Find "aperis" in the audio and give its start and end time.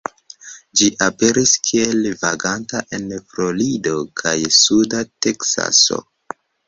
1.07-1.51